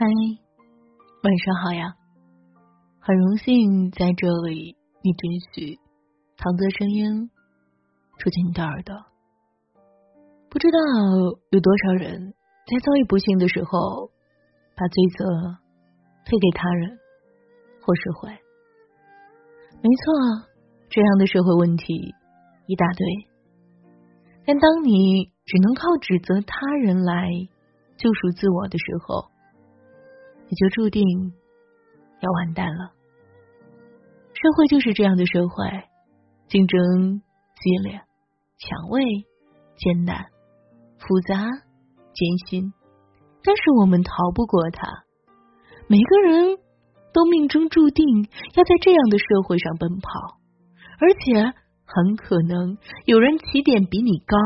[0.00, 1.94] 嗨，晚上好呀！
[3.00, 5.78] 很荣幸在这里，你允许
[6.38, 7.30] 唐泽声音
[8.16, 8.96] 住进你的耳朵。
[10.48, 10.78] 不知道
[11.50, 14.08] 有多少人在遭遇不幸的时候，
[14.74, 15.26] 把罪责
[16.24, 16.98] 推给他人
[17.82, 18.30] 或社会。
[19.82, 20.48] 没错，
[20.88, 22.14] 这样的社会问题
[22.64, 23.06] 一大堆。
[24.46, 27.28] 但当你只能靠指责他人来
[27.98, 29.30] 救赎自我的时候，
[30.50, 31.02] 你就注定
[32.20, 32.90] 要完蛋了。
[34.34, 35.84] 社会就是这样的社会，
[36.48, 37.22] 竞争
[37.54, 38.00] 激烈，
[38.58, 39.04] 抢位
[39.76, 40.26] 艰难，
[40.98, 41.36] 复杂
[42.12, 42.72] 艰辛，
[43.44, 45.04] 但是我们逃不过它。
[45.86, 46.58] 每个人
[47.12, 50.40] 都命中注定要在这样的社会上奔跑，
[50.98, 51.54] 而且
[51.84, 54.36] 很可能有人起点比你高，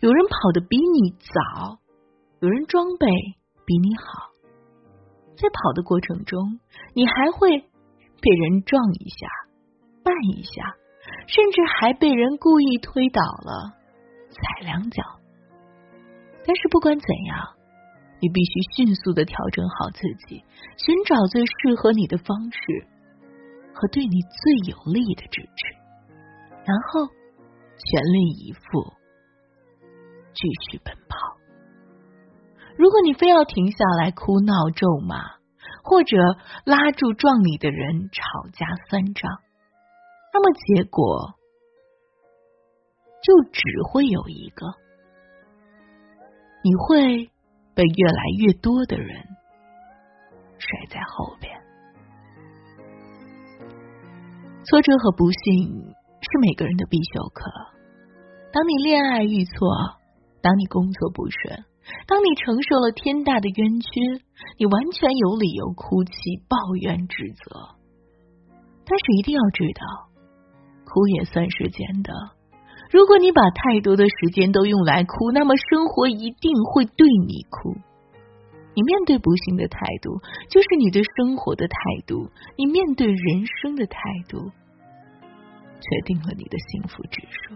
[0.00, 1.78] 有人跑得比你早，
[2.40, 3.06] 有人装备
[3.64, 4.31] 比你好。
[5.42, 6.60] 在跑的过程中，
[6.94, 9.26] 你还会被人撞一下、
[10.04, 10.62] 绊一下，
[11.26, 13.74] 甚至还被人故意推倒了、
[14.30, 15.02] 踩两脚。
[16.46, 17.58] 但是不管怎样，
[18.20, 19.98] 你必须迅速的调整好自
[20.28, 20.44] 己，
[20.78, 22.86] 寻找最适合你的方式
[23.74, 25.74] 和对你最有利的支持，
[26.62, 28.94] 然后全力以赴
[30.34, 31.31] 继续奔跑。
[32.76, 35.16] 如果你非要停下来哭闹咒骂，
[35.84, 36.16] 或者
[36.64, 39.30] 拉住撞你的人吵架算账，
[40.32, 41.34] 那么结果
[43.22, 44.66] 就只会有一个：
[46.64, 47.30] 你会
[47.74, 49.22] 被越来越多的人
[50.58, 51.52] 甩在后边。
[54.64, 57.50] 挫折和不幸是每个人的必修课。
[58.52, 59.68] 当你恋爱遇挫，
[60.40, 61.64] 当你工作不顺。
[62.06, 63.88] 当你承受了天大的冤屈，
[64.58, 66.12] 你完全有理由哭泣、
[66.48, 67.76] 抱怨、指责。
[68.84, 69.82] 但是一定要知道，
[70.84, 72.12] 哭也算时间的。
[72.90, 77.74] 如果你把太多的时间都用来哭，那么生活一定会对你哭。
[78.74, 81.74] 你面对不幸的态度，就是你对生活的态
[82.06, 83.98] 度；你面对人生的态
[84.28, 84.50] 度，
[85.80, 87.54] 决定了你的幸福指数。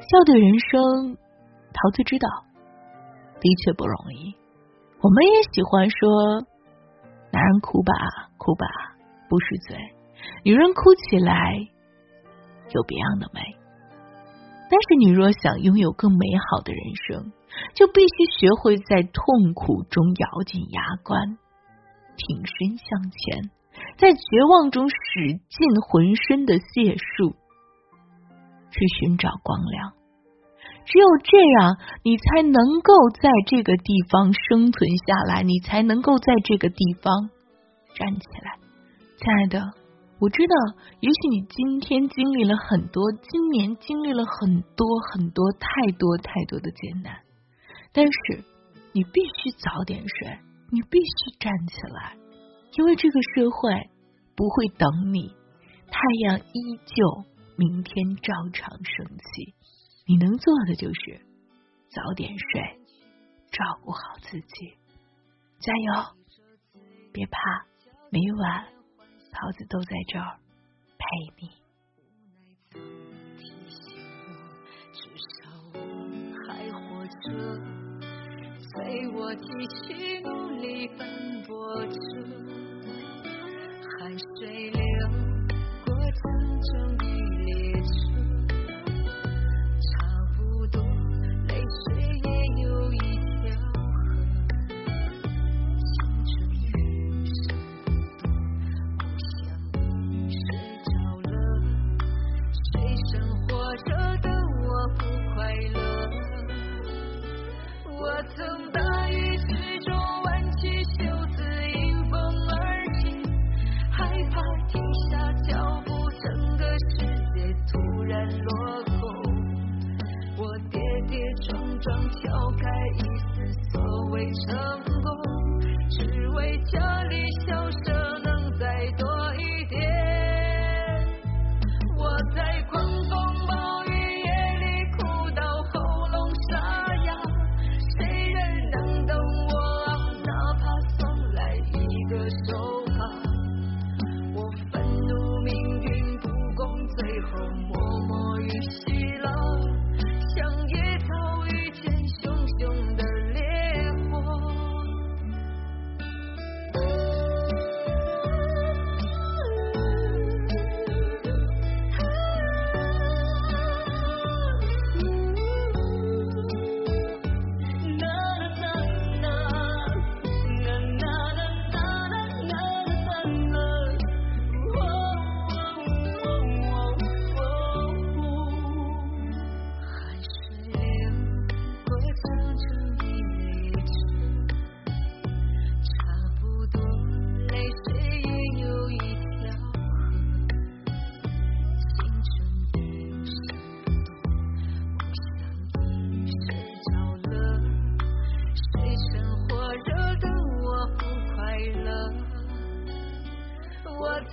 [0.00, 1.16] 笑对人生，
[1.72, 2.28] 桃子知道。
[3.44, 4.34] 的确不容易，
[5.02, 6.40] 我们也喜欢说
[7.30, 7.92] “男人哭吧，
[8.38, 8.64] 哭吧，
[9.28, 9.76] 不是罪；
[10.42, 11.52] 女人哭起来
[12.74, 13.40] 有别样的美。”
[14.70, 17.32] 但是，你若想拥有更美好的人生，
[17.74, 21.36] 就必须学会在痛苦中咬紧牙关，
[22.16, 23.50] 挺身向前，
[23.98, 24.94] 在绝望中使
[25.50, 27.36] 尽浑身的解数，
[28.70, 29.92] 去寻找光亮。
[30.86, 37.30] 只有这样，你才能够在这个地方生存下来，你才能够在这个地方
[37.96, 38.58] 站起来。
[39.16, 39.72] 亲爱的，
[40.20, 40.54] 我知道，
[41.00, 47.16] 也许你今天经历了很多，今年经历了很多很多太多太多的艰难，
[47.92, 48.44] 但是
[48.92, 50.38] 你必须早点睡，
[50.70, 52.16] 你必须站起来，
[52.76, 53.72] 因为这个社会
[54.36, 55.28] 不会等你，
[55.88, 57.24] 太阳依旧，
[57.56, 59.54] 明天照常升起。
[60.06, 61.18] 你能做的就是
[61.88, 62.78] 早点睡，
[63.50, 64.76] 照顾好自己，
[65.60, 65.92] 加油！
[67.10, 67.38] 别怕，
[68.10, 68.66] 每晚
[69.32, 70.38] 桃子都在这儿
[70.98, 71.06] 陪
[71.40, 71.48] 你。
[78.74, 79.48] 随我继
[79.86, 79.93] 续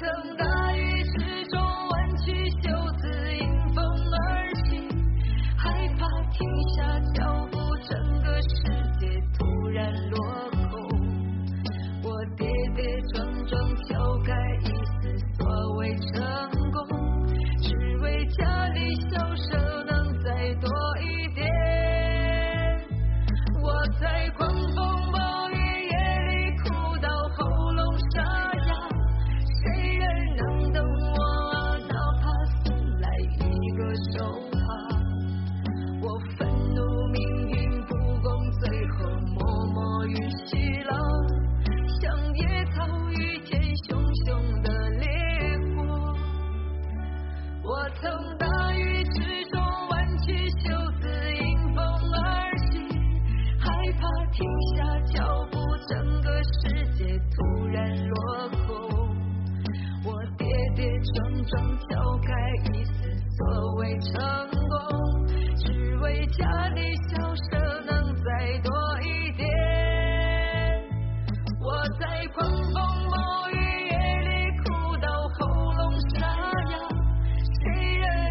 [0.00, 0.59] 等到
[72.28, 72.74] 狂风
[73.10, 73.52] 暴雨
[73.88, 74.64] 夜里哭
[74.98, 75.06] 到
[75.38, 75.38] 喉
[75.72, 75.80] 咙
[76.14, 76.18] 沙
[76.70, 76.74] 哑，
[77.60, 77.64] 谁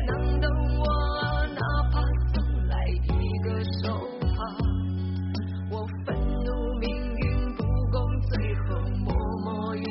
[0.08, 0.48] 能懂
[0.80, 0.84] 我
[1.20, 1.60] 啊，哪
[1.92, 1.94] 怕
[2.34, 2.36] 送
[2.68, 3.08] 来一
[3.44, 3.48] 个。
[5.72, 6.48] 我愤怒
[6.80, 8.68] 命运不公，最后
[9.06, 9.14] 默
[9.44, 9.82] 默了，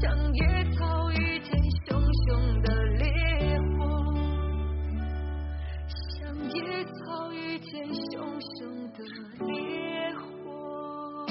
[0.00, 0.40] 像野
[0.72, 1.50] 草遇见
[1.86, 2.66] 熊熊的
[2.96, 3.04] 烈
[3.76, 3.78] 火，
[6.18, 7.70] 像野草遇见
[8.10, 8.58] 熊熊
[8.92, 8.98] 的
[9.46, 9.48] 烈
[10.14, 11.26] 火。